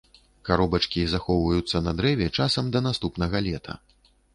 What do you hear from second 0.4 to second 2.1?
Каробачкі захоўваюцца на